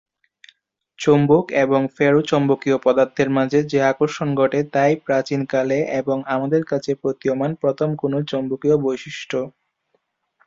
[0.99, 7.51] চুম্বক এবং ফেরোচৌম্বকীয় পদার্থের মাঝে যে আকর্ষণ ঘটে তাই প্রাচীন কালে এবং আমাদের কাছে প্রতীয়মান
[7.61, 9.37] প্রথম কোনো চৌম্বকীয় বৈশিষ্ট্য।